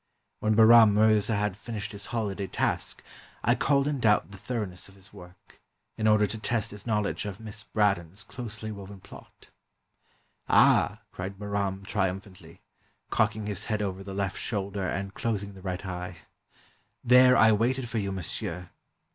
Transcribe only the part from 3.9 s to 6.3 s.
doubt the thoroughness of his work, in order